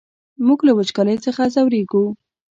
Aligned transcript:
موږ 0.45 0.59
له 0.67 0.71
وچکالۍ 0.77 1.17
څخه 1.25 1.41
ځوريږو! 1.55 2.03